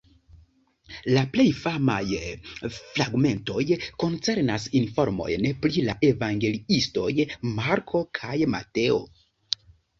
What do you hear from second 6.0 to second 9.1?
evangeliistoj Marko kaj Mateo.